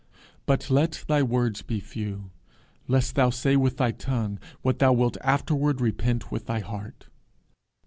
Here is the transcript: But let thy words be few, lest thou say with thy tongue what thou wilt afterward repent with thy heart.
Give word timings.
But 0.47 0.71
let 0.71 1.05
thy 1.07 1.21
words 1.21 1.61
be 1.61 1.79
few, 1.79 2.31
lest 2.87 3.13
thou 3.13 3.29
say 3.29 3.55
with 3.55 3.77
thy 3.77 3.91
tongue 3.91 4.39
what 4.63 4.79
thou 4.79 4.91
wilt 4.93 5.15
afterward 5.21 5.79
repent 5.79 6.31
with 6.31 6.47
thy 6.47 6.57
heart. 6.59 7.05